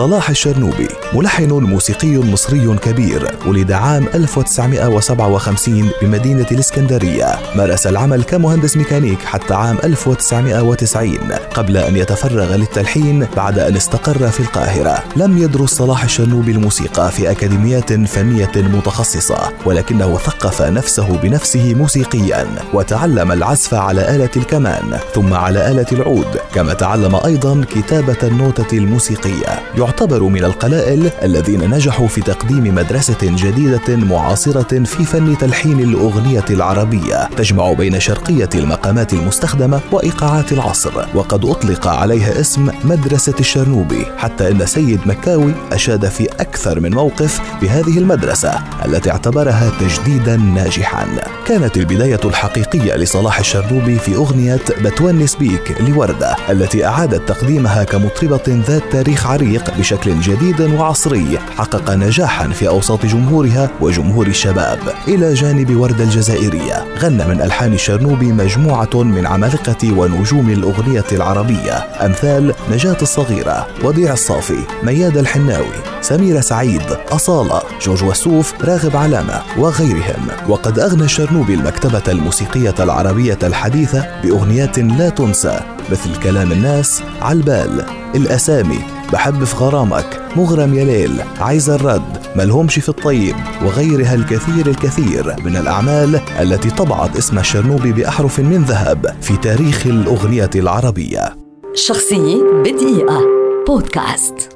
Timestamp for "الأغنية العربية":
35.80-37.28, 70.50-71.72, 99.86-101.36